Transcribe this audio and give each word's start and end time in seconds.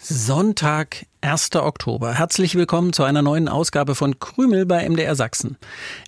Sonntag, 0.00 1.06
1. 1.22 1.56
Oktober. 1.56 2.14
Herzlich 2.14 2.54
willkommen 2.54 2.92
zu 2.92 3.04
einer 3.04 3.22
neuen 3.22 3.48
Ausgabe 3.48 3.94
von 3.94 4.18
Krümel 4.18 4.66
bei 4.66 4.86
MDR 4.88 5.14
Sachsen. 5.14 5.56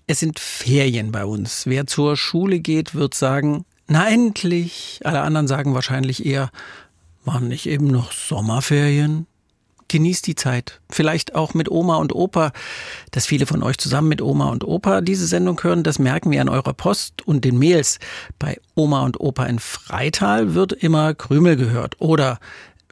Es 0.06 0.20
sind 0.20 0.38
Ferien 0.38 1.12
bei 1.12 1.24
uns. 1.24 1.66
Wer 1.66 1.86
zur 1.86 2.16
Schule 2.16 2.60
geht, 2.60 2.94
wird 2.94 3.14
sagen, 3.14 3.64
na 3.88 4.08
endlich. 4.08 5.00
Alle 5.04 5.22
anderen 5.22 5.48
sagen 5.48 5.74
wahrscheinlich 5.74 6.26
eher, 6.26 6.50
waren 7.24 7.48
nicht 7.48 7.66
eben 7.66 7.86
noch 7.86 8.12
Sommerferien? 8.12 9.26
Genießt 9.88 10.26
die 10.26 10.35
Zeit. 10.35 10.80
Vielleicht 10.90 11.35
auch 11.35 11.54
mit 11.54 11.71
Oma 11.71 11.96
und 11.96 12.14
Opa. 12.14 12.52
Dass 13.12 13.26
viele 13.26 13.46
von 13.46 13.62
euch 13.62 13.79
zusammen 13.79 14.08
mit 14.08 14.21
Oma 14.21 14.50
und 14.50 14.64
Opa 14.64 15.00
diese 15.00 15.26
Sendung 15.26 15.62
hören, 15.62 15.85
das 15.85 15.98
merken 15.98 16.30
wir 16.32 16.40
an 16.40 16.48
eurer 16.48 16.74
Post 16.74 17.26
und 17.26 17.44
den 17.44 17.58
Mails. 17.58 17.98
Bei 18.38 18.60
Oma 18.74 19.04
und 19.04 19.21
Opa 19.21 19.46
in 19.46 19.58
Freital 19.58 20.54
wird 20.54 20.72
immer 20.72 21.14
Krümel 21.14 21.57
gehört. 21.57 22.00
Oder 22.00 22.40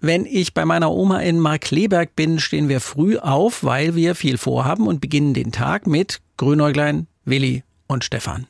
wenn 0.06 0.26
ich 0.26 0.52
bei 0.52 0.64
meiner 0.64 0.90
Oma 0.90 1.20
in 1.20 1.38
Markleberg 1.38 2.14
bin, 2.14 2.38
stehen 2.38 2.68
wir 2.68 2.80
früh 2.80 3.16
auf, 3.16 3.64
weil 3.64 3.94
wir 3.94 4.14
viel 4.14 4.36
vorhaben 4.36 4.86
und 4.86 5.00
beginnen 5.00 5.32
den 5.32 5.50
Tag 5.50 5.86
mit 5.86 6.20
Grünäuglein, 6.36 7.06
Willi 7.24 7.64
und 7.86 8.04
Stefan. 8.04 8.46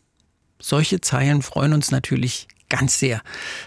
Solche 0.61 1.01
Zeilen 1.01 1.43
freuen 1.43 1.73
uns 1.73 1.91
natürlich 1.91 2.49
ganz 2.69 2.99
sehr. 2.99 3.23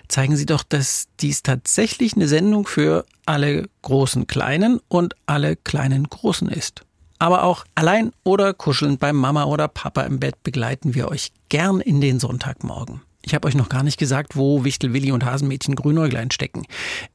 Zeigen 0.09 0.35
Sie 0.35 0.45
doch, 0.45 0.63
dass 0.63 1.07
dies 1.21 1.43
tatsächlich 1.43 2.15
eine 2.15 2.27
Sendung 2.27 2.67
für 2.67 3.05
alle 3.25 3.69
großen 3.83 4.27
Kleinen 4.27 4.81
und 4.89 5.15
alle 5.25 5.55
kleinen 5.55 6.09
Großen 6.09 6.49
ist. 6.49 6.81
Aber 7.19 7.43
auch 7.43 7.65
allein 7.73 8.11
oder 8.23 8.53
kuschelnd 8.53 8.99
bei 8.99 9.13
Mama 9.13 9.45
oder 9.45 9.67
Papa 9.67 10.01
im 10.01 10.19
Bett 10.19 10.43
begleiten 10.43 10.93
wir 10.93 11.07
euch 11.07 11.31
gern 11.49 11.79
in 11.79 12.01
den 12.01 12.19
Sonntagmorgen. 12.19 13.01
Ich 13.27 13.35
habe 13.35 13.45
euch 13.45 13.55
noch 13.55 13.67
gar 13.67 13.83
nicht 13.83 13.99
gesagt, 13.99 14.37
wo 14.37 14.63
Wichtel 14.63 14.93
Willi 14.93 15.11
und 15.11 15.25
Hasenmädchen 15.25 15.75
Grünäuglein 15.75 16.31
stecken. 16.31 16.65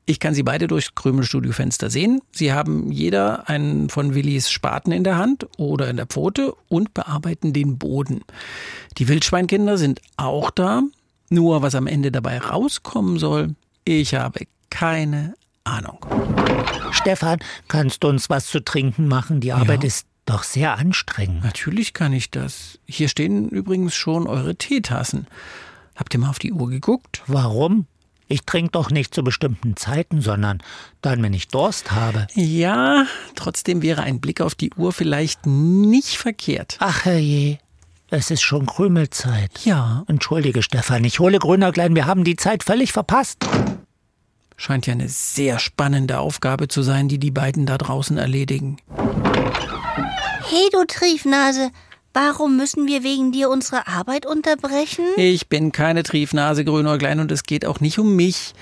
Ich 0.05 0.21
kann 0.21 0.35
sie 0.35 0.43
beide 0.43 0.67
durchs 0.67 0.95
Krümelstudiofenster 0.95 1.89
sehen. 1.89 2.21
Sie 2.33 2.53
haben 2.53 2.93
jeder 2.93 3.49
einen 3.49 3.89
von 3.89 4.15
Willis 4.15 4.51
Spaten 4.51 4.93
in 4.93 5.05
der 5.05 5.17
Hand 5.17 5.47
oder 5.57 5.89
in 5.89 5.97
der 5.97 6.05
Pfote 6.05 6.53
und 6.69 6.93
bearbeiten 6.93 7.55
den 7.55 7.79
Boden. 7.79 8.21
Die 8.99 9.09
Wildschweinkinder 9.09 9.79
sind 9.79 10.03
auch 10.19 10.51
da. 10.51 10.83
Nur 11.31 11.63
was 11.63 11.75
am 11.75 11.87
Ende 11.87 12.13
dabei 12.13 12.37
rauskommen 12.37 13.19
soll, 13.19 13.55
ich 13.87 14.15
habe 14.15 14.41
keine 14.69 15.33
Ahnung. 15.65 16.05
Stefan, 16.91 17.39
kannst 17.69 18.05
du 18.05 18.09
uns 18.09 18.29
was 18.29 18.49
zu 18.49 18.63
trinken 18.63 19.09
machen? 19.09 19.41
Die 19.41 19.55
Arbeit 19.55 19.83
ja. 19.83 19.87
ist 19.87 20.07
doch 20.27 20.43
sehr 20.43 20.77
anstrengend. 20.77 21.43
Natürlich 21.43 21.95
kann 21.95 22.13
ich 22.13 22.31
das. 22.31 22.79
Hier 22.85 23.09
stehen 23.09 23.49
übrigens 23.49 23.95
schon 23.95 24.27
eure 24.27 24.57
Teetassen. 24.57 25.27
Habt 26.03 26.15
ihr 26.15 26.19
mal 26.19 26.31
auf 26.31 26.41
die 26.41 26.53
Uhr 26.53 26.69
geguckt? 26.69 27.23
Warum? 27.29 27.87
Ich 28.27 28.43
trinke 28.43 28.73
doch 28.73 28.91
nicht 28.91 29.15
zu 29.15 29.23
bestimmten 29.23 29.77
Zeiten, 29.77 30.21
sondern 30.21 30.61
dann, 31.01 31.23
wenn 31.23 31.33
ich 31.33 31.47
Durst 31.47 31.93
habe. 31.93 32.27
Ja, 32.35 33.07
trotzdem 33.37 33.83
wäre 33.83 34.03
ein 34.03 34.19
Blick 34.19 34.41
auf 34.41 34.57
die 34.57 34.73
Uhr 34.77 34.93
vielleicht 34.93 35.47
nicht 35.47 36.17
verkehrt. 36.17 36.77
Ach 36.81 37.05
herrje, 37.05 37.59
es 38.11 38.33
ist 38.33 38.43
schon 38.43 38.67
Krümelzeit. 38.67 39.61
Ja. 39.65 40.03
Entschuldige, 40.09 40.65
Stefan, 40.65 41.05
ich 41.05 41.21
hole 41.21 41.39
Grünerklein, 41.39 41.95
wir 41.95 42.07
haben 42.07 42.25
die 42.25 42.35
Zeit 42.35 42.65
völlig 42.65 42.93
verpasst. 42.93 43.47
Scheint 44.57 44.89
ja 44.89 44.95
eine 44.95 45.09
sehr 45.09 45.61
spannende 45.61 46.19
Aufgabe 46.19 46.67
zu 46.67 46.83
sein, 46.83 47.07
die 47.07 47.19
die 47.19 47.31
beiden 47.31 47.65
da 47.65 47.79
draußen 47.79 48.19
erledigen. 48.19 48.79
Hey, 50.51 50.69
du 50.73 50.85
Triefnase, 50.85 51.71
Warum 52.15 52.57
müssen 52.57 52.87
wir 52.87 53.03
wegen 53.03 53.33
dir 53.33 53.49
unsere 53.49 53.87
Arbeit 53.87 54.27
unterbrechen? 54.27 55.05
Ich 55.17 55.49
bin 55.49 55.73
keine 55.73 56.03
Triefnase, 56.03 56.65
Grünäuglein, 56.65 57.21
und 57.21 57.33
es 57.33 57.45
geht 57.45 57.65
auch 57.65 57.81
nicht 57.81 57.99
um 57.99 58.15
mich. 58.17 58.53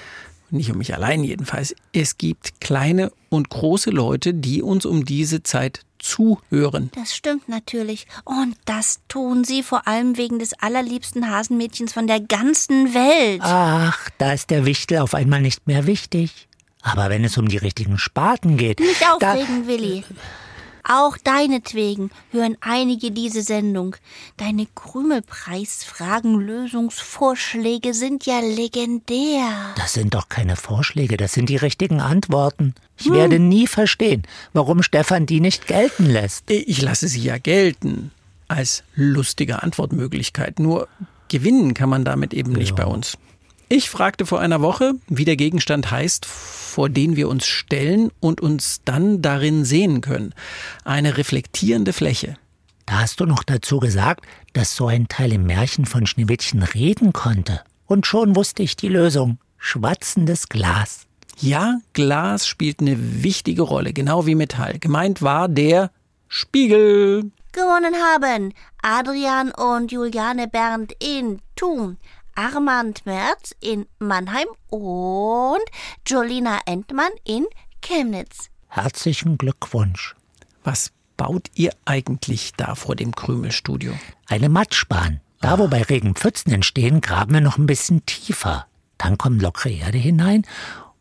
Nicht 0.50 0.71
um 0.71 0.78
mich 0.78 0.94
allein 0.94 1.22
jedenfalls. 1.25 1.75
Es 1.93 2.16
gibt 2.19 2.60
kleine 2.60 3.12
und 3.28 3.50
große 3.50 3.91
Leute, 3.91 4.34
die 4.34 4.62
uns 4.62 4.84
um 4.84 5.05
diese 5.05 5.43
Zeit 5.43 5.83
zuhören. 5.99 6.91
Das 6.94 7.15
stimmt 7.15 7.49
natürlich. 7.49 8.06
Und 8.25 8.56
das 8.65 9.00
tun 9.09 9.44
sie 9.44 9.62
vor 9.62 9.87
allem 9.87 10.16
wegen 10.16 10.39
des 10.39 10.55
allerliebsten 10.55 11.31
Hasenmädchens 11.31 11.93
von 11.93 12.06
der 12.06 12.21
ganzen 12.21 12.94
Welt. 12.94 13.41
Ach, 13.43 14.10
da 14.19 14.33
ist 14.33 14.50
der 14.50 14.65
Wichtel 14.65 14.99
auf 14.99 15.15
einmal 15.15 15.41
nicht 15.41 15.66
mehr 15.66 15.87
wichtig. 15.87 16.49
Aber 16.83 17.10
wenn 17.10 17.25
es 17.25 17.37
um 17.37 17.49
die 17.49 17.59
richtigen 17.59 17.99
Spaten 17.99 18.56
geht. 18.56 18.81
Nicht 18.81 19.05
aufregen, 19.06 19.66
Willi. 19.66 20.05
Auch 20.93 21.17
deinetwegen 21.19 22.11
hören 22.33 22.56
einige 22.61 23.12
diese 23.12 23.43
Sendung. 23.43 23.95
Deine 24.39 24.67
Krümelpreisfragen, 24.75 26.41
Lösungsvorschläge 26.41 27.95
sind 27.95 28.27
ja 28.27 28.41
legendär. 28.41 29.53
Das 29.77 29.93
sind 29.93 30.15
doch 30.15 30.28
keine 30.28 30.56
Vorschläge, 30.56 31.17
das 31.17 31.33
sind 31.33 31.49
die 31.49 31.59
richtigen 31.59 32.01
Antworten. 32.01 32.75
Ich 32.99 33.06
hm. 33.06 33.15
werde 33.15 33.39
nie 33.39 33.69
verstehen, 33.69 34.25
warum 34.53 34.83
Stefan 34.83 35.27
die 35.27 35.39
nicht 35.39 35.69
gelten 35.69 36.06
lässt. 36.06 36.51
Ich 36.51 36.83
lasse 36.83 37.07
sie 37.07 37.22
ja 37.22 37.39
gelten 37.39 38.11
als 38.49 38.83
lustige 38.97 39.62
Antwortmöglichkeit. 39.62 40.59
Nur 40.59 40.89
gewinnen 41.28 41.72
kann 41.72 41.89
man 41.89 42.05
damit 42.05 42.34
eben 42.34 42.51
nicht 42.53 42.77
ja. 42.77 42.84
bei 42.84 42.91
uns. 42.91 43.17
Ich 43.73 43.89
fragte 43.89 44.27
vor 44.27 44.41
einer 44.41 44.63
Woche, 44.63 44.95
wie 45.07 45.25
der 45.25 45.37
Gegenstand 45.37 45.93
heißt, 45.93 46.27
vor 46.27 46.89
den 46.89 47.15
wir 47.15 47.29
uns 47.29 47.47
stellen 47.47 48.11
und 48.19 48.41
uns 48.41 48.81
dann 48.85 49.23
darin 49.23 49.65
sehen 49.65 50.01
können. 50.01 50.35
Eine 50.85 51.17
reflektierende 51.17 51.93
Fläche. 51.93 52.37
Da 52.85 53.03
hast 53.03 53.21
du 53.21 53.27
noch 53.27 53.45
dazu 53.45 53.79
gesagt, 53.79 54.27
dass 54.55 54.75
so 54.75 54.89
ein 54.89 55.07
Teil 55.07 55.33
im 55.33 55.45
Märchen 55.45 55.87
von 55.87 56.09
Schneewittchen 56.09 56.65
reden 56.65 57.13
konnte. 57.13 57.61
Und 57.87 58.07
schon 58.07 58.35
wusste 58.35 58.65
ich 58.65 58.75
die 58.75 58.89
Lösung. 58.89 59.39
Schwatzendes 59.57 60.49
Glas. 60.49 61.07
Ja, 61.39 61.79
Glas 61.93 62.49
spielt 62.49 62.81
eine 62.81 63.23
wichtige 63.23 63.63
Rolle, 63.63 63.93
genau 63.93 64.27
wie 64.27 64.35
Metall. 64.35 64.81
Gemeint 64.81 65.23
war 65.23 65.47
der 65.47 65.93
Spiegel. 66.27 67.31
Gewonnen 67.53 67.95
haben 67.95 68.53
Adrian 68.83 69.53
und 69.53 69.93
Juliane 69.93 70.49
Berndt 70.49 70.93
in 70.99 71.41
Thun. 71.55 71.99
Armand 72.35 73.05
Merz 73.07 73.55
in 73.61 73.87
Mannheim 73.99 74.49
und 74.69 75.65
Jolina 76.07 76.61
Entmann 76.67 77.13
in 77.25 77.47
Chemnitz. 77.83 78.51
Herzlichen 78.69 79.39
Glückwunsch. 79.39 80.15
Was 80.65 80.93
baut 81.17 81.49
ihr 81.55 81.73
eigentlich 81.85 82.53
da 82.57 82.75
vor 82.75 82.97
dem 82.97 83.15
Krümelstudio? 83.15 83.93
Eine 84.27 84.49
Matschbahn. 84.49 85.21
Da, 85.41 85.59
wo 85.59 85.69
bei 85.69 85.83
Regen 85.83 86.15
Pfützen 86.15 86.53
entstehen, 86.53 87.01
graben 87.01 87.35
wir 87.35 87.41
noch 87.41 87.59
ein 87.59 87.67
bisschen 87.67 88.05
tiefer. 88.07 88.67
Dann 88.99 89.17
kommt 89.17 89.41
lockere 89.41 89.71
Erde 89.71 89.99
hinein 89.99 90.47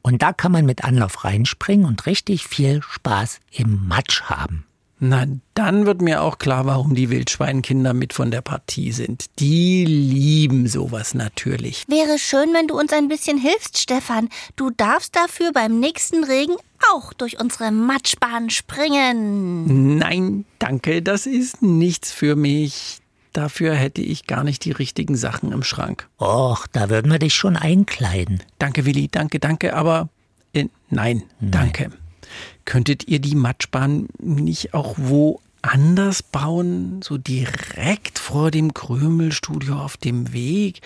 und 0.01 0.21
da 0.21 0.31
kann 0.33 0.51
man 0.51 0.65
mit 0.65 0.83
Anlauf 0.83 1.25
reinspringen 1.25 1.85
und 1.85 2.05
richtig 2.05 2.47
viel 2.47 2.81
Spaß 2.81 3.39
im 3.51 3.87
Matsch 3.87 4.23
haben. 4.23 4.65
Na, 4.99 5.25
dann 5.53 5.85
wird 5.85 6.01
mir 6.01 6.21
auch 6.21 6.39
klar, 6.39 6.65
warum 6.65 6.93
die 6.93 7.09
Wildschweinkinder 7.09 7.93
mit 7.93 8.11
von 8.11 8.31
der 8.31 8.41
Partie 8.41 8.91
sind. 8.91 9.27
Die 9.39 9.85
lieben 9.85 10.67
sowas 10.67 11.13
natürlich. 11.13 11.85
Wäre 11.87 12.19
schön, 12.19 12.53
wenn 12.53 12.67
du 12.67 12.77
uns 12.77 12.91
ein 12.91 13.07
bisschen 13.07 13.37
hilfst, 13.37 13.77
Stefan. 13.77 14.27
Du 14.57 14.71
darfst 14.71 15.15
dafür 15.15 15.51
beim 15.53 15.79
nächsten 15.79 16.25
Regen 16.25 16.55
auch 16.93 17.13
durch 17.13 17.39
unsere 17.39 17.71
Matschbahn 17.71 18.49
springen. 18.49 19.97
Nein, 19.97 20.45
danke, 20.59 21.01
das 21.01 21.25
ist 21.25 21.61
nichts 21.61 22.11
für 22.11 22.35
mich. 22.35 22.99
Dafür 23.31 23.75
hätte 23.75 24.01
ich 24.01 24.27
gar 24.27 24.43
nicht 24.43 24.65
die 24.65 24.71
richtigen 24.71 25.15
Sachen 25.15 25.51
im 25.51 25.63
Schrank. 25.63 26.09
Och, 26.19 26.67
da 26.67 26.89
würden 26.89 27.11
wir 27.11 27.19
dich 27.19 27.35
schon 27.35 27.55
einkleiden. 27.55 28.43
Danke, 28.57 28.85
Willi, 28.85 29.07
danke, 29.07 29.39
danke, 29.39 29.75
aber 29.75 30.09
äh, 30.53 30.65
nein, 30.89 31.23
nein, 31.39 31.51
danke. 31.51 31.91
Könntet 32.65 33.07
ihr 33.07 33.19
die 33.19 33.35
Matschbahn 33.35 34.07
nicht 34.19 34.73
auch 34.73 34.95
woanders 34.97 36.23
bauen? 36.23 37.01
So 37.03 37.17
direkt 37.17 38.19
vor 38.19 38.51
dem 38.51 38.73
Krömelstudio 38.73 39.75
auf 39.79 39.97
dem 39.97 40.33
Weg? 40.33 40.81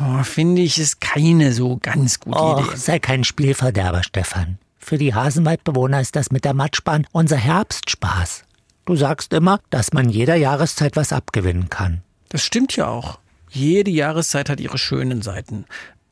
Oh, 0.00 0.22
Finde 0.22 0.62
ich, 0.62 0.78
ist 0.78 1.00
keine 1.00 1.52
so 1.52 1.78
ganz 1.82 2.20
gute 2.20 2.38
Och, 2.38 2.68
Idee. 2.68 2.76
sei 2.76 2.98
kein 2.98 3.24
Spielverderber, 3.24 4.02
Stefan. 4.02 4.58
Für 4.78 4.96
die 4.98 5.14
Hasenwaldbewohner 5.14 6.00
ist 6.00 6.16
das 6.16 6.30
mit 6.30 6.44
der 6.44 6.54
Matschbahn 6.54 7.06
unser 7.12 7.36
Herbstspaß. 7.36 8.44
Du 8.86 8.96
sagst 8.96 9.32
immer, 9.34 9.60
dass 9.70 9.92
man 9.92 10.08
jeder 10.08 10.34
Jahreszeit 10.36 10.96
was 10.96 11.12
abgewinnen 11.12 11.68
kann. 11.68 12.02
Das 12.30 12.42
stimmt 12.44 12.74
ja 12.76 12.86
auch. 12.88 13.18
Jede 13.50 13.90
Jahreszeit 13.90 14.48
hat 14.48 14.60
ihre 14.60 14.78
schönen 14.78 15.20
Seiten. 15.20 15.64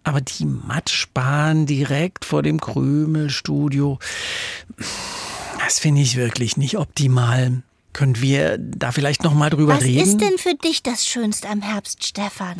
Aber 0.06 0.20
die 0.20 0.44
Matschbahn 0.44 1.66
direkt 1.66 2.24
vor 2.24 2.44
dem 2.44 2.60
Krümelstudio, 2.60 3.98
das 5.58 5.80
finde 5.80 6.00
ich 6.00 6.14
wirklich 6.14 6.56
nicht 6.56 6.78
optimal. 6.78 7.64
Können 7.92 8.20
wir 8.20 8.56
da 8.56 8.92
vielleicht 8.92 9.24
noch 9.24 9.34
mal 9.34 9.50
drüber 9.50 9.74
Was 9.74 9.82
reden? 9.82 10.06
ist 10.06 10.20
denn 10.20 10.38
für 10.38 10.54
dich 10.54 10.84
das 10.84 11.08
Schönste 11.08 11.48
am 11.48 11.60
Herbst, 11.60 12.06
Stefan? 12.06 12.54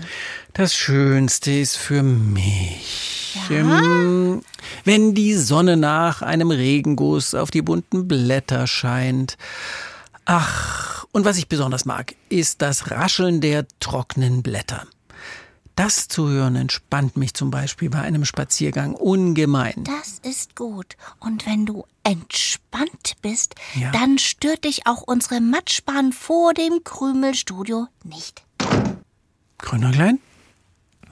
Das 0.55 0.75
Schönste 0.75 1.53
ist 1.53 1.77
für 1.77 2.03
mich, 2.03 3.39
ähm, 3.49 4.43
wenn 4.83 5.15
die 5.15 5.35
Sonne 5.35 5.77
nach 5.77 6.23
einem 6.23 6.51
Regenguss 6.51 7.37
auf 7.37 7.53
die 7.53 7.63
bunten 7.63 8.09
Blätter 8.09 8.67
scheint. 8.67 9.39
Ach, 10.25 11.05
und 11.13 11.25
was 11.25 11.39
ich 11.39 11.47
besonders 11.47 11.85
mag, 11.85 12.17
ist 12.29 12.61
das 12.61 12.91
Rascheln 12.91 13.41
der 13.41 13.69
trockenen 13.79 14.43
Blätter. 14.43 14.85
Das 15.77 16.09
zu 16.09 16.29
hören 16.29 16.57
entspannt 16.57 17.19
mich 17.19 17.35
zum 17.35 17.51
Beispiel 17.51 17.91
bei 17.91 18.01
einem 18.01 18.25
Spaziergang 18.25 18.95
ungemein. 18.95 19.85
Das 19.85 20.19
ist 20.23 20.57
gut. 20.57 20.97
Und 21.21 21.45
wenn 21.47 21.67
du 21.67 21.85
entspannt 22.03 23.17
bist, 23.21 23.55
Ja. 23.75 23.93
dann 23.93 24.17
stört 24.19 24.65
dich 24.65 24.87
auch 24.87 25.03
unsere 25.03 25.41
Matschbahn 25.43 26.13
vor 26.13 26.55
dem 26.55 26.83
Krümelstudio 26.83 27.89
nicht. 28.05 28.43
Grünerklein? 29.59 30.19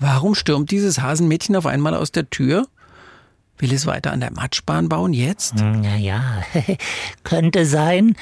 Warum 0.01 0.35
stürmt 0.35 0.71
dieses 0.71 1.01
Hasenmädchen 1.01 1.57
auf 1.57 1.67
einmal 1.67 1.95
aus 1.95 2.11
der 2.11 2.31
Tür? 2.31 2.67
Will 3.59 3.73
es 3.73 3.85
weiter 3.87 4.13
an 4.13 4.21
der 4.21 4.33
Matschbahn 4.33 4.89
bauen 4.89 5.13
jetzt? 5.13 5.57
Naja, 5.57 6.43
könnte 7.23 7.67
sein. 7.67 8.17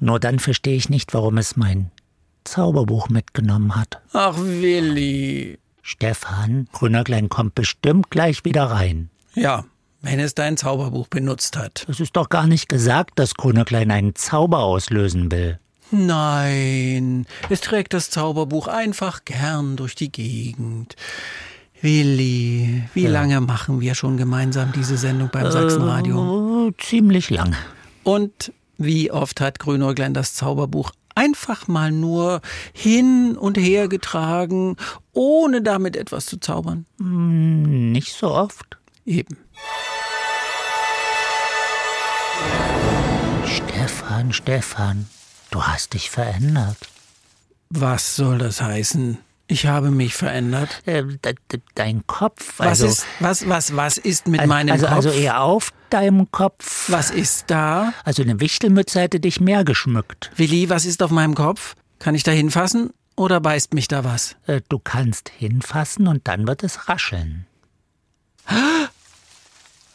Nur 0.00 0.20
dann 0.20 0.38
verstehe 0.38 0.76
ich 0.76 0.88
nicht, 0.88 1.12
warum 1.12 1.38
es 1.38 1.56
mein 1.56 1.90
Zauberbuch 2.44 3.08
mitgenommen 3.08 3.74
hat. 3.76 4.00
Ach, 4.12 4.36
Willi. 4.38 5.58
Stefan, 5.88 6.68
Grünerklein 6.72 7.30
kommt 7.30 7.54
bestimmt 7.54 8.10
gleich 8.10 8.44
wieder 8.44 8.64
rein. 8.64 9.08
Ja, 9.34 9.64
wenn 10.02 10.20
es 10.20 10.34
dein 10.34 10.58
Zauberbuch 10.58 11.08
benutzt 11.08 11.56
hat. 11.56 11.86
Es 11.88 11.98
ist 11.98 12.14
doch 12.14 12.28
gar 12.28 12.46
nicht 12.46 12.68
gesagt, 12.68 13.18
dass 13.18 13.34
Grünerklein 13.34 13.90
einen 13.90 14.14
Zauber 14.14 14.58
auslösen 14.58 15.32
will. 15.32 15.58
Nein, 15.90 17.24
es 17.48 17.62
trägt 17.62 17.94
das 17.94 18.10
Zauberbuch 18.10 18.68
einfach 18.68 19.24
gern 19.24 19.76
durch 19.76 19.94
die 19.94 20.12
Gegend. 20.12 20.94
Willi, 21.80 22.82
wie 22.92 23.06
lange 23.06 23.40
machen 23.40 23.80
wir 23.80 23.94
schon 23.94 24.18
gemeinsam 24.18 24.72
diese 24.72 24.98
Sendung 24.98 25.30
beim 25.32 25.50
Sachsenradio? 25.50 26.18
Oh, 26.18 26.70
ziemlich 26.76 27.30
lang. 27.30 27.56
Und 28.04 28.52
wie 28.76 29.10
oft 29.10 29.40
hat 29.40 29.58
Grünäuglein 29.58 30.12
das 30.12 30.34
Zauberbuch 30.34 30.92
einfach 31.18 31.66
mal 31.66 31.90
nur 31.90 32.40
hin 32.72 33.36
und 33.36 33.58
her 33.58 33.88
getragen, 33.88 34.76
ohne 35.12 35.62
damit 35.62 35.96
etwas 35.96 36.26
zu 36.26 36.38
zaubern? 36.38 36.86
Nicht 36.98 38.14
so 38.14 38.30
oft. 38.30 38.78
Eben. 39.04 39.36
Stefan, 43.44 44.32
Stefan, 44.32 45.06
du 45.50 45.62
hast 45.64 45.94
dich 45.94 46.08
verändert. 46.08 46.78
Was 47.70 48.14
soll 48.14 48.38
das 48.38 48.62
heißen? 48.62 49.18
Ich 49.50 49.66
habe 49.66 49.90
mich 49.90 50.14
verändert. 50.14 50.82
Äh, 50.84 51.04
de- 51.04 51.34
de- 51.50 51.60
dein 51.74 52.06
Kopf, 52.06 52.58
Was 52.58 52.66
also, 52.66 52.86
ist, 52.86 53.06
was, 53.18 53.48
was, 53.48 53.74
was 53.74 53.96
ist 53.96 54.28
mit 54.28 54.40
also, 54.40 54.48
meinem 54.48 54.72
also, 54.72 54.86
Kopf? 54.86 54.94
also 54.96 55.10
eher 55.10 55.40
auf 55.40 55.72
deinem 55.90 56.30
Kopf. 56.30 56.90
was 56.90 57.10
ist 57.10 57.44
da? 57.48 57.94
Also 58.04 58.22
eine 58.22 58.40
Wichtelmütze 58.40 59.00
hätte 59.00 59.20
dich 59.20 59.40
mehr 59.40 59.64
geschmückt. 59.64 60.30
Willi, 60.36 60.68
was 60.68 60.84
ist 60.84 61.02
auf 61.02 61.10
meinem 61.10 61.34
Kopf? 61.34 61.76
Kann 61.98 62.14
ich 62.14 62.22
da 62.24 62.30
hinfassen 62.30 62.90
oder 63.16 63.40
beißt 63.40 63.72
mich 63.72 63.88
da 63.88 64.04
was? 64.04 64.36
Äh, 64.46 64.60
Du 64.68 64.78
kannst 64.78 65.30
hinfassen 65.30 66.06
und 66.08 66.28
dann 66.28 66.46
wird 66.46 66.62
es 66.62 66.88
rascheln. 66.88 67.46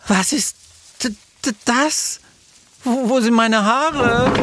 Was 0.07 0.33
ist 0.33 0.55
das? 1.65 2.19
Wo, 2.83 3.09
wo 3.09 3.19
sind 3.21 3.33
meine 3.33 3.63
Haare? 3.63 4.33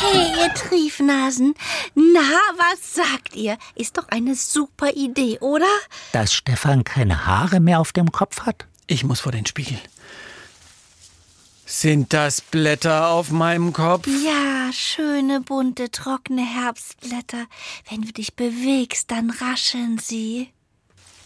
Hey, 0.00 0.30
ihr 0.40 0.54
Triefnasen. 0.54 1.54
Na, 1.94 2.20
was 2.56 2.94
sagt 2.94 3.34
ihr? 3.34 3.58
Ist 3.74 3.98
doch 3.98 4.08
eine 4.08 4.36
super 4.36 4.92
Idee, 4.94 5.38
oder? 5.40 5.66
Dass 6.12 6.32
Stefan 6.32 6.84
keine 6.84 7.26
Haare 7.26 7.58
mehr 7.58 7.80
auf 7.80 7.92
dem 7.92 8.12
Kopf 8.12 8.42
hat? 8.42 8.66
Ich 8.86 9.02
muss 9.02 9.20
vor 9.20 9.32
den 9.32 9.46
Spiegel. 9.46 9.78
Sind 11.66 12.12
das 12.12 12.40
Blätter 12.40 13.08
auf 13.08 13.30
meinem 13.30 13.72
Kopf? 13.72 14.06
Ja, 14.06 14.72
schöne, 14.72 15.40
bunte, 15.40 15.90
trockene 15.90 16.42
Herbstblätter. 16.42 17.46
Wenn 17.90 18.02
du 18.02 18.12
dich 18.12 18.34
bewegst, 18.34 19.10
dann 19.10 19.30
rascheln 19.30 19.98
sie. 19.98 20.50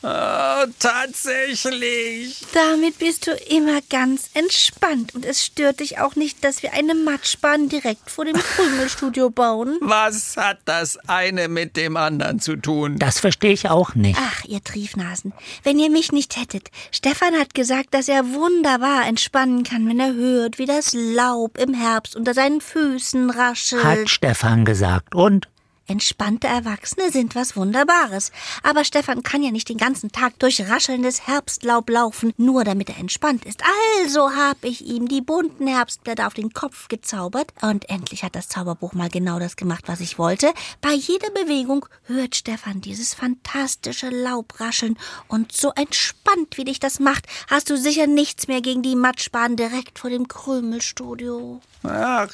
Oh, 0.05 0.65
tatsächlich. 0.81 2.45
Damit 2.53 2.99
bist 2.99 3.29
du 3.29 3.33
immer 3.49 3.81
ganz 3.89 4.31
entspannt 4.35 5.15
und 5.15 5.25
es 5.25 5.45
stört 5.45 5.79
dich 5.79 6.01
auch 6.01 6.17
nicht, 6.17 6.43
dass 6.43 6.65
wir 6.65 6.73
eine 6.73 6.97
Matschbahn 6.97 7.69
direkt 7.69 8.11
vor 8.11 8.25
dem 8.25 8.35
Krümelstudio 8.35 9.31
bauen. 9.31 9.79
Was 9.81 10.37
hat 10.37 10.59
das 10.65 10.99
eine 11.09 11.47
mit 11.47 11.77
dem 11.77 11.97
anderen 11.97 12.41
zu 12.41 12.57
tun? 12.57 12.99
Das 12.99 13.21
verstehe 13.21 13.53
ich 13.53 13.71
auch 13.71 13.95
nicht. 13.95 14.19
Ach, 14.21 14.45
ihr 14.45 14.63
Triefnasen, 14.63 15.33
wenn 15.63 15.79
ihr 15.79 15.91
mich 15.91 16.11
nicht 16.11 16.37
hättet. 16.37 16.71
Stefan 16.91 17.39
hat 17.39 17.55
gesagt, 17.55 17.95
dass 17.95 18.09
er 18.09 18.33
wunderbar 18.33 19.07
entspannen 19.07 19.63
kann, 19.63 19.89
wenn 19.89 20.01
er 20.01 20.15
hört, 20.15 20.59
wie 20.59 20.67
das 20.67 20.93
Laub 20.95 21.59
im 21.59 21.75
Herbst 21.75 22.17
unter 22.17 22.35
seinen 22.35 22.61
Füßen 22.61 23.31
raschelt. 23.31 23.85
Hat 23.85 24.11
Stefan 24.11 24.65
gesagt. 24.65 25.15
Und? 25.15 25.52
Entspannte 25.93 26.47
Erwachsene 26.47 27.11
sind 27.11 27.35
was 27.35 27.55
Wunderbares. 27.55 28.33
Aber 28.63 28.83
Stefan 28.83 29.23
kann 29.23 29.43
ja 29.43 29.51
nicht 29.51 29.69
den 29.69 29.77
ganzen 29.77 30.11
Tag 30.11 30.39
durch 30.39 30.67
raschelndes 30.67 31.27
Herbstlaub 31.27 31.91
laufen, 31.91 32.33
nur 32.39 32.65
damit 32.65 32.89
er 32.89 32.97
entspannt 32.97 33.45
ist. 33.45 33.63
Also 33.99 34.31
habe 34.31 34.69
ich 34.69 34.87
ihm 34.87 35.07
die 35.07 35.21
bunten 35.21 35.67
Herbstblätter 35.67 36.27
auf 36.27 36.33
den 36.33 36.55
Kopf 36.55 36.89
gezaubert. 36.89 37.53
Und 37.61 37.91
endlich 37.91 38.23
hat 38.23 38.35
das 38.35 38.49
Zauberbuch 38.49 38.95
mal 38.95 39.11
genau 39.11 39.39
das 39.39 39.57
gemacht, 39.57 39.85
was 39.87 40.01
ich 40.01 40.19
wollte. 40.19 40.55
Bei 40.81 40.95
jeder 40.95 41.29
Bewegung 41.29 41.85
hört 42.05 42.37
Stefan 42.37 42.81
dieses 42.81 43.13
fantastische 43.13 44.09
Laub 44.09 44.61
rascheln. 44.61 44.97
Und 45.29 45.53
so 45.53 45.73
entspannt, 45.77 46.57
wie 46.57 46.65
dich 46.65 46.81
das 46.81 47.01
macht, 47.01 47.27
hast 47.49 47.69
du 47.69 47.77
sicher 47.77 48.07
nichts 48.07 48.49
mehr 48.49 48.63
gegen 48.63 48.81
die 48.81 48.97
Matschbahn 48.97 49.57
direkt 49.57 49.99
vor 49.99 50.09
dem 50.09 50.27
Krümelstudio. 50.27 51.61
Ach, 51.83 52.33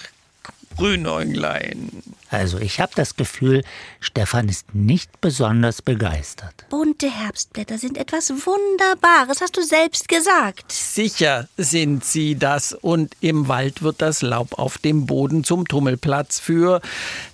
Grünäuglein. 0.79 1.91
Also 2.31 2.59
ich 2.59 2.81
habe 2.81 2.93
das 2.95 3.17
Gefühl, 3.17 3.65
Stefan 4.01 4.49
ist 4.49 4.75
nicht 4.75 5.21
besonders 5.21 5.83
begeistert. 5.83 6.67
Bunte 6.71 7.11
Herbstblätter 7.11 7.79
sind 7.79 7.97
etwas 7.97 8.31
Wunderbares, 8.31 9.41
hast 9.41 9.57
du 9.57 9.63
selbst 9.63 10.09
gesagt. 10.09 10.71
Sicher 10.71 11.49
sind 11.57 12.05
sie 12.05 12.37
das. 12.37 12.75
Und 12.75 13.17
im 13.21 13.49
Wald 13.49 13.83
wird 13.83 14.01
das 14.03 14.23
Laub 14.23 14.59
auf 14.59 14.79
dem 14.79 15.07
Boden 15.07 15.43
zum 15.43 15.67
Tummelplatz 15.67 16.39
für 16.39 16.81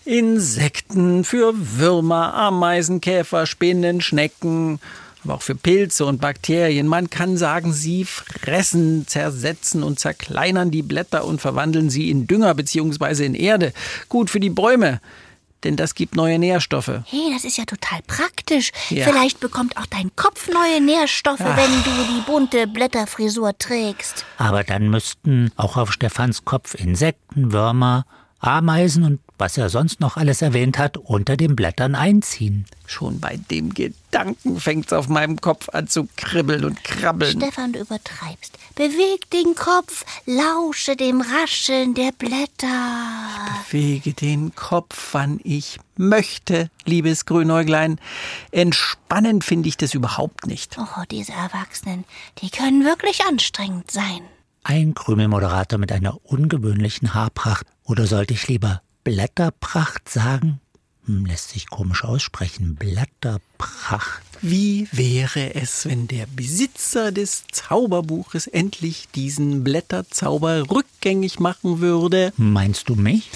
Insekten, 0.04 1.24
für 1.24 1.52
Würmer, 1.54 2.34
Ameisen, 2.34 3.00
Käfer, 3.00 3.46
Spinnen, 3.46 4.00
Schnecken, 4.00 4.80
aber 5.24 5.34
auch 5.34 5.42
für 5.42 5.54
Pilze 5.54 6.06
und 6.06 6.20
Bakterien. 6.20 6.86
Man 6.86 7.10
kann 7.10 7.36
sagen, 7.36 7.72
sie 7.72 8.04
fressen, 8.04 9.06
zersetzen 9.06 9.82
und 9.82 9.98
zerkleinern 9.98 10.70
die 10.70 10.82
Blätter 10.82 11.24
und 11.24 11.40
verwandeln 11.40 11.90
sie 11.90 12.10
in 12.10 12.26
Dünger 12.26 12.54
bzw. 12.54 13.24
in 13.24 13.34
Erde. 13.34 13.72
Gut 14.08 14.30
für 14.30 14.40
die 14.40 14.50
Bäume, 14.50 15.00
denn 15.64 15.76
das 15.76 15.94
gibt 15.94 16.14
neue 16.14 16.38
Nährstoffe. 16.38 17.02
Hey, 17.06 17.30
das 17.32 17.44
ist 17.44 17.56
ja 17.56 17.64
total 17.64 18.00
praktisch. 18.06 18.70
Ja. 18.90 19.06
Vielleicht 19.06 19.40
bekommt 19.40 19.76
auch 19.76 19.86
dein 19.86 20.14
Kopf 20.14 20.48
neue 20.48 20.80
Nährstoffe, 20.80 21.40
wenn 21.40 21.82
du 21.84 22.14
die 22.14 22.20
bunte 22.26 22.66
Blätterfrisur 22.66 23.56
trägst. 23.58 24.24
Aber 24.36 24.62
dann 24.62 24.90
müssten 24.90 25.50
auch 25.56 25.76
auf 25.76 25.92
Stefans 25.92 26.44
Kopf 26.44 26.74
Insekten, 26.74 27.52
Würmer, 27.52 28.04
Ameisen 28.40 29.04
und 29.04 29.20
was 29.38 29.56
er 29.58 29.68
sonst 29.68 30.00
noch 30.00 30.16
alles 30.16 30.42
erwähnt 30.42 30.78
hat, 30.78 30.96
unter 30.96 31.36
den 31.36 31.56
Blättern 31.56 31.94
einziehen. 31.94 32.66
Schon 32.86 33.18
bei 33.18 33.36
dem 33.50 33.74
Gedanken 33.74 34.60
fängt's 34.60 34.92
auf 34.92 35.08
meinem 35.08 35.40
Kopf 35.40 35.68
an 35.70 35.88
zu 35.88 36.08
kribbeln 36.16 36.64
und 36.64 36.84
krabbeln. 36.84 37.40
Stefan, 37.40 37.72
du 37.72 37.80
übertreibst. 37.80 38.58
Beweg 38.74 39.30
den 39.30 39.54
Kopf, 39.54 40.04
lausche 40.26 40.96
dem 40.96 41.20
Rascheln 41.20 41.94
der 41.94 42.12
Blätter. 42.12 42.68
Bewege 43.70 44.12
den 44.12 44.54
Kopf, 44.54 45.10
wann 45.12 45.40
ich 45.42 45.78
möchte, 45.96 46.70
liebes 46.84 47.24
Grünäuglein. 47.24 47.98
Entspannend 48.50 49.44
finde 49.44 49.68
ich 49.68 49.76
das 49.76 49.94
überhaupt 49.94 50.46
nicht. 50.46 50.76
Oh, 50.78 51.02
diese 51.10 51.32
Erwachsenen, 51.32 52.04
die 52.38 52.50
können 52.50 52.84
wirklich 52.84 53.24
anstrengend 53.24 53.90
sein. 53.90 54.20
Ein 54.62 54.94
Krümelmoderator 54.94 55.78
mit 55.78 55.92
einer 55.92 56.18
ungewöhnlichen 56.24 57.14
Haarpracht. 57.14 57.66
Oder 57.84 58.06
sollte 58.06 58.32
ich 58.32 58.48
lieber 58.48 58.80
Blätterpracht 59.04 60.08
sagen? 60.08 60.60
Hm, 61.04 61.26
lässt 61.26 61.50
sich 61.50 61.68
komisch 61.68 62.04
aussprechen. 62.04 62.76
Blätterpracht. 62.76 64.22
Wie 64.40 64.88
wäre 64.92 65.54
es, 65.54 65.86
wenn 65.86 66.08
der 66.08 66.26
Besitzer 66.26 67.12
des 67.12 67.44
Zauberbuches 67.52 68.46
endlich 68.46 69.08
diesen 69.14 69.62
Blätterzauber 69.62 70.70
rückgängig 70.70 71.38
machen 71.38 71.80
würde? 71.80 72.32
Meinst 72.38 72.88
du 72.88 72.94
mich? 72.94 73.30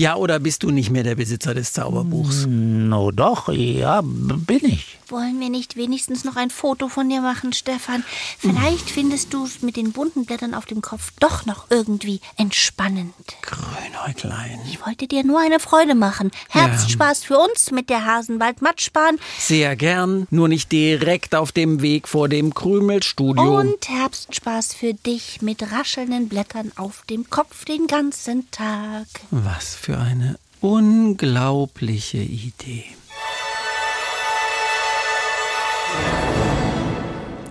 Ja, 0.00 0.16
oder 0.16 0.40
bist 0.40 0.62
du 0.62 0.70
nicht 0.70 0.88
mehr 0.88 1.02
der 1.02 1.14
Besitzer 1.14 1.52
des 1.52 1.74
Zauberbuchs? 1.74 2.46
No 2.48 3.10
doch, 3.10 3.52
ja, 3.52 4.00
bin 4.02 4.64
ich. 4.64 4.96
Wollen 5.08 5.40
wir 5.40 5.50
nicht 5.50 5.76
wenigstens 5.76 6.24
noch 6.24 6.36
ein 6.36 6.50
Foto 6.50 6.88
von 6.88 7.08
dir 7.10 7.20
machen, 7.20 7.52
Stefan? 7.52 8.04
Vielleicht 8.38 8.88
findest 8.88 9.34
du 9.34 9.44
es 9.44 9.60
mit 9.60 9.76
den 9.76 9.92
bunten 9.92 10.24
Blättern 10.24 10.54
auf 10.54 10.64
dem 10.66 10.80
Kopf 10.80 11.12
doch 11.18 11.44
noch 11.46 11.66
irgendwie 11.68 12.20
entspannend. 12.38 13.12
Grünäuglein. 13.42 14.60
Ich 14.70 14.86
wollte 14.86 15.06
dir 15.08 15.24
nur 15.24 15.40
eine 15.40 15.58
Freude 15.58 15.94
machen. 15.94 16.30
Herzspaß 16.48 17.24
für 17.24 17.36
uns 17.36 17.70
mit 17.72 17.90
der 17.90 18.06
Hasenwald-Matschbahn 18.06 19.18
Sehr 19.38 19.74
gern, 19.74 20.28
nur 20.30 20.48
nicht 20.48 20.70
direkt 20.72 21.34
auf 21.34 21.50
dem 21.52 21.82
Weg 21.82 22.06
vor 22.08 22.28
dem 22.28 22.54
Krümelstudio. 22.54 23.58
und 23.58 23.88
Herbstspaß 23.88 24.74
für 24.74 24.94
dich 24.94 25.42
mit 25.42 25.72
raschelnden 25.72 26.28
Blättern 26.28 26.70
auf 26.76 27.02
dem 27.10 27.28
Kopf 27.28 27.64
den 27.64 27.88
ganzen 27.88 28.48
Tag. 28.52 29.06
Was 29.32 29.74
für 29.74 29.89
eine 29.98 30.38
unglaubliche 30.60 32.18
Idee. 32.18 32.84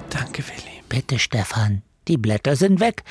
Danke, 0.10 0.44
Willi. 0.48 0.84
Bitte, 0.88 1.20
Stefan. 1.20 1.82
Die 2.08 2.18
Blätter 2.18 2.56
sind 2.56 2.80
weg 2.80 3.04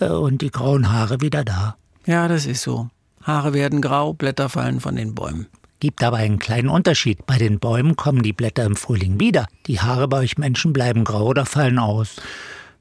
äh, 0.00 0.08
und 0.08 0.42
die 0.42 0.50
grauen 0.50 0.90
Haare 0.90 1.20
wieder 1.20 1.44
da. 1.44 1.76
Ja, 2.06 2.28
das 2.28 2.46
ist 2.46 2.62
so. 2.62 2.88
Haare 3.22 3.52
werden 3.52 3.82
grau, 3.82 4.14
Blätter 4.14 4.48
fallen 4.48 4.80
von 4.80 4.96
den 4.96 5.14
Bäumen. 5.14 5.46
Gibt 5.80 6.02
aber 6.02 6.16
einen 6.16 6.38
kleinen 6.38 6.68
Unterschied. 6.68 7.26
Bei 7.26 7.38
den 7.38 7.60
Bäumen 7.60 7.94
kommen 7.94 8.22
die 8.22 8.32
Blätter 8.32 8.64
im 8.64 8.74
Frühling 8.74 9.20
wieder. 9.20 9.46
Die 9.66 9.80
Haare 9.80 10.08
bei 10.08 10.18
euch 10.18 10.38
Menschen 10.38 10.72
bleiben 10.72 11.04
grau 11.04 11.26
oder 11.26 11.46
fallen 11.46 11.78
aus. 11.78 12.16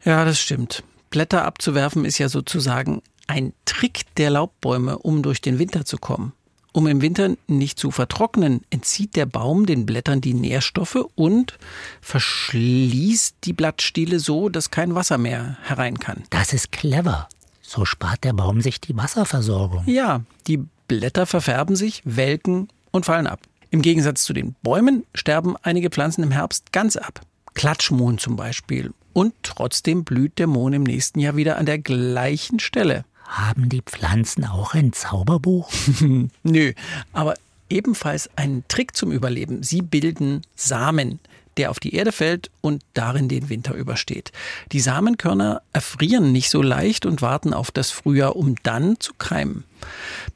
Ja, 0.04 0.26
das 0.26 0.40
stimmt. 0.40 0.84
Blätter 1.10 1.46
abzuwerfen 1.46 2.06
ist 2.06 2.18
ja 2.18 2.30
sozusagen 2.30 3.02
ein 3.28 3.54
Trick 3.66 4.04
der 4.16 4.32
Laubbäume, 4.32 4.98
um 4.98 5.22
durch 5.22 5.42
den 5.42 5.60
Winter 5.60 5.86
zu 5.86 5.98
kommen. 5.98 6.34
Um 6.74 6.86
im 6.86 7.02
Winter 7.02 7.36
nicht 7.48 7.80
zu 7.80 7.90
vertrocknen, 7.90 8.62
entzieht 8.70 9.16
der 9.16 9.26
Baum 9.26 9.66
den 9.66 9.86
Blättern 9.86 10.22
die 10.22 10.36
Nährstoffe 10.36 11.06
und 11.16 11.58
verschließt 12.02 13.38
die 13.46 13.54
Blattstiele 13.54 14.20
so, 14.20 14.50
dass 14.50 14.70
kein 14.70 14.94
Wasser 14.94 15.18
mehr 15.18 15.58
herein 15.64 15.98
kann. 15.98 16.24
Das 16.30 16.54
ist 16.54 16.72
clever. 16.72 17.30
So 17.62 17.84
spart 17.84 18.24
der 18.24 18.34
Baum 18.34 18.62
sich 18.62 18.80
die 18.80 18.96
Wasserversorgung. 18.96 19.84
Ja, 19.88 20.22
die 20.46 20.66
Blätter 20.88 21.26
verfärben 21.26 21.76
sich, 21.76 22.02
welken 22.06 22.68
und 22.92 23.06
fallen 23.06 23.28
ab. 23.28 23.42
Im 23.72 23.82
Gegensatz 23.82 24.24
zu 24.24 24.34
den 24.34 24.56
Bäumen 24.62 25.04
sterben 25.14 25.56
einige 25.62 25.90
Pflanzen 25.90 26.24
im 26.24 26.32
Herbst 26.32 26.72
ganz 26.72 26.96
ab. 26.96 27.22
Klatschmohn 27.56 28.20
zum 28.20 28.36
Beispiel. 28.36 28.94
Und 29.14 29.34
trotzdem 29.42 30.04
blüht 30.04 30.38
der 30.38 30.48
Mohn 30.48 30.74
im 30.74 30.84
nächsten 30.84 31.20
Jahr 31.20 31.36
wieder 31.36 31.58
an 31.58 31.66
der 31.66 31.80
gleichen 31.80 32.60
Stelle. 32.60 33.04
Haben 33.28 33.68
die 33.68 33.82
Pflanzen 33.82 34.46
auch 34.46 34.74
ein 34.74 34.94
Zauberbuch? 34.94 35.70
Nö, 36.44 36.74
aber 37.12 37.36
ebenfalls 37.70 38.30
ein 38.38 38.64
Trick 38.70 38.96
zum 38.96 39.12
Überleben. 39.12 39.64
Sie 39.64 39.82
bilden 39.82 40.42
Samen, 40.56 41.20
der 41.58 41.72
auf 41.72 41.80
die 41.80 41.94
Erde 41.94 42.12
fällt 42.12 42.50
und 42.62 42.84
darin 42.94 43.28
den 43.28 43.50
Winter 43.50 43.74
übersteht. 43.74 44.32
Die 44.72 44.80
Samenkörner 44.80 45.62
erfrieren 45.74 46.32
nicht 46.32 46.50
so 46.50 46.62
leicht 46.62 47.06
und 47.06 47.22
warten 47.22 47.54
auf 47.54 47.70
das 47.70 47.92
Frühjahr, 47.92 48.36
um 48.36 48.56
dann 48.64 49.00
zu 49.00 49.14
keimen. 49.18 49.66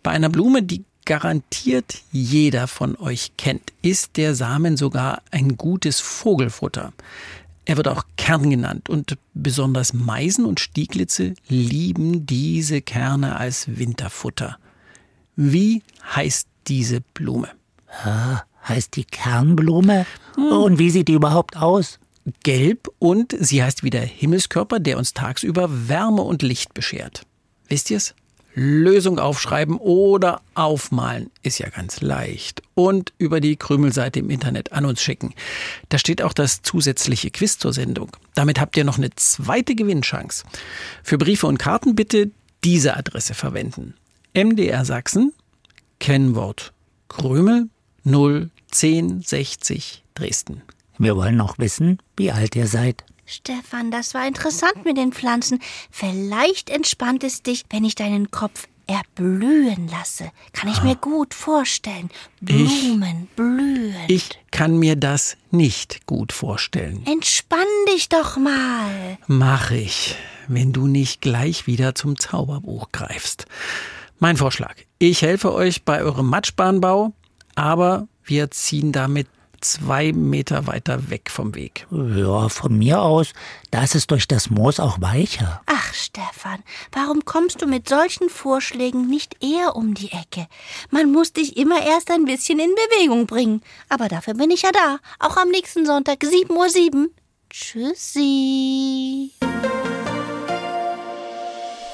Bei 0.03 0.11
einer 0.11 0.29
Blume, 0.29 0.61
die 0.61 0.83
garantiert 1.05 1.99
jeder 2.11 2.67
von 2.67 2.95
euch 2.97 3.31
kennt, 3.37 3.73
ist 3.81 4.17
der 4.17 4.35
Samen 4.35 4.77
sogar 4.77 5.21
ein 5.31 5.57
gutes 5.57 5.99
Vogelfutter. 5.99 6.93
Er 7.65 7.77
wird 7.77 7.87
auch 7.87 8.03
Kern 8.17 8.49
genannt 8.49 8.89
und 8.89 9.17
besonders 9.33 9.93
Meisen 9.93 10.45
und 10.45 10.59
Stieglitze 10.59 11.35
lieben 11.47 12.25
diese 12.25 12.81
Kerne 12.81 13.35
als 13.35 13.77
Winterfutter. 13.77 14.57
Wie 15.35 15.83
heißt 16.15 16.47
diese 16.67 17.01
Blume? 17.13 17.49
Heißt 18.67 18.95
die 18.95 19.05
Kernblume? 19.05 20.05
Und 20.35 20.79
wie 20.79 20.89
sieht 20.89 21.07
die 21.07 21.13
überhaupt 21.13 21.57
aus? 21.57 21.99
Gelb 22.43 22.87
und 22.99 23.35
sie 23.39 23.63
heißt 23.63 23.83
wie 23.83 23.89
der 23.89 24.05
Himmelskörper, 24.05 24.79
der 24.79 24.97
uns 24.97 25.13
tagsüber 25.13 25.87
Wärme 25.87 26.21
und 26.21 26.43
Licht 26.43 26.73
beschert. 26.73 27.23
Wisst 27.67 27.89
ihr's? 27.89 28.13
Lösung 28.53 29.19
aufschreiben 29.19 29.77
oder 29.77 30.41
aufmalen 30.55 31.31
ist 31.41 31.59
ja 31.59 31.69
ganz 31.69 32.01
leicht. 32.01 32.61
Und 32.73 33.13
über 33.17 33.39
die 33.39 33.55
Krümelseite 33.55 34.19
im 34.19 34.29
Internet 34.29 34.73
an 34.73 34.85
uns 34.85 35.01
schicken. 35.01 35.33
Da 35.89 35.97
steht 35.97 36.21
auch 36.21 36.33
das 36.33 36.61
zusätzliche 36.61 37.31
Quiz 37.31 37.57
zur 37.57 37.73
Sendung. 37.73 38.11
Damit 38.35 38.59
habt 38.59 38.75
ihr 38.77 38.83
noch 38.83 38.97
eine 38.97 39.11
zweite 39.15 39.75
Gewinnchance. 39.75 40.43
Für 41.03 41.17
Briefe 41.17 41.47
und 41.47 41.57
Karten 41.57 41.95
bitte 41.95 42.31
diese 42.63 42.97
Adresse 42.97 43.33
verwenden. 43.33 43.95
MDR 44.33 44.85
Sachsen, 44.85 45.33
Kennwort 45.99 46.73
Krümel 47.09 47.69
01060 48.05 50.03
Dresden. 50.15 50.61
Wir 50.97 51.15
wollen 51.15 51.35
noch 51.35 51.57
wissen, 51.57 51.97
wie 52.15 52.31
alt 52.31 52.55
ihr 52.55 52.67
seid. 52.67 53.03
Stefan, 53.31 53.91
das 53.91 54.13
war 54.13 54.27
interessant 54.27 54.83
mit 54.83 54.97
den 54.97 55.13
Pflanzen. 55.13 55.59
Vielleicht 55.89 56.69
entspannt 56.69 57.23
es 57.23 57.41
dich, 57.41 57.63
wenn 57.69 57.85
ich 57.85 57.95
deinen 57.95 58.29
Kopf 58.29 58.67
erblühen 58.87 59.87
lasse. 59.87 60.31
Kann 60.51 60.69
ich 60.69 60.83
mir 60.83 60.97
gut 60.97 61.33
vorstellen. 61.33 62.09
Blumen 62.41 63.29
blühen. 63.37 63.95
Ich 64.09 64.37
kann 64.51 64.77
mir 64.77 64.97
das 64.97 65.37
nicht 65.49 66.05
gut 66.07 66.33
vorstellen. 66.33 67.05
Entspann 67.05 67.59
dich 67.93 68.09
doch 68.09 68.35
mal. 68.35 69.17
Mach 69.27 69.71
ich, 69.71 70.17
wenn 70.49 70.73
du 70.73 70.87
nicht 70.87 71.21
gleich 71.21 71.67
wieder 71.67 71.95
zum 71.95 72.19
Zauberbuch 72.19 72.91
greifst. 72.91 73.45
Mein 74.19 74.35
Vorschlag. 74.35 74.75
Ich 74.99 75.21
helfe 75.21 75.53
euch 75.53 75.85
bei 75.85 76.03
eurem 76.03 76.27
Matschbahnbau, 76.27 77.13
aber 77.55 78.09
wir 78.25 78.51
ziehen 78.51 78.91
damit 78.91 79.27
zwei 79.61 80.11
Meter 80.11 80.67
weiter 80.67 81.09
weg 81.09 81.29
vom 81.29 81.55
Weg. 81.55 81.87
Ja, 81.91 82.49
von 82.49 82.77
mir 82.77 83.01
aus, 83.01 83.33
da 83.71 83.83
ist 83.83 83.95
es 83.95 84.07
durch 84.07 84.27
das 84.27 84.49
Moos 84.49 84.79
auch 84.79 84.99
weicher. 85.01 85.61
Ach, 85.65 85.93
Stefan, 85.93 86.59
warum 86.91 87.23
kommst 87.25 87.61
du 87.61 87.67
mit 87.67 87.87
solchen 87.87 88.29
Vorschlägen 88.29 89.07
nicht 89.07 89.43
eher 89.43 89.75
um 89.75 89.93
die 89.93 90.11
Ecke? 90.11 90.47
Man 90.89 91.11
muss 91.11 91.33
dich 91.33 91.57
immer 91.57 91.81
erst 91.85 92.11
ein 92.11 92.25
bisschen 92.25 92.59
in 92.59 92.73
Bewegung 92.75 93.27
bringen. 93.27 93.61
Aber 93.89 94.07
dafür 94.07 94.33
bin 94.33 94.51
ich 94.51 94.63
ja 94.63 94.71
da. 94.71 94.97
Auch 95.19 95.37
am 95.37 95.49
nächsten 95.49 95.85
Sonntag, 95.85 96.23
7.07 96.23 96.95
Uhr. 96.95 97.09
Tschüssi. 97.49 99.31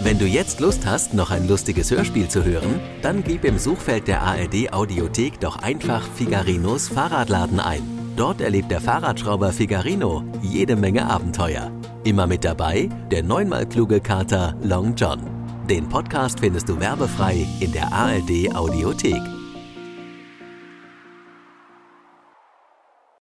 Wenn 0.07 0.19
du 0.19 0.25
jetzt 0.25 0.61
Lust 0.61 0.85
hast, 0.85 1.13
noch 1.13 1.31
ein 1.31 1.49
lustiges 1.49 1.91
Hörspiel 1.91 2.29
zu 2.29 2.45
hören, 2.45 2.79
dann 3.01 3.25
gib 3.25 3.43
im 3.43 3.57
Suchfeld 3.57 4.07
der 4.07 4.21
ARD 4.21 4.71
Audiothek 4.71 5.37
doch 5.41 5.57
einfach 5.57 6.01
Figarinos 6.15 6.87
Fahrradladen 6.87 7.59
ein. 7.59 7.81
Dort 8.15 8.39
erlebt 8.39 8.71
der 8.71 8.79
Fahrradschrauber 8.79 9.51
Figarino 9.51 10.23
jede 10.41 10.77
Menge 10.77 11.05
Abenteuer. 11.05 11.73
Immer 12.05 12.25
mit 12.25 12.45
dabei 12.45 12.87
der 13.11 13.21
neunmal 13.21 13.67
kluge 13.67 13.99
Kater 13.99 14.55
Long 14.63 14.95
John. 14.95 15.19
Den 15.69 15.89
Podcast 15.89 16.39
findest 16.39 16.69
du 16.69 16.79
werbefrei 16.79 17.45
in 17.59 17.73
der 17.73 17.91
ARD 17.91 18.55
Audiothek. 18.55 19.36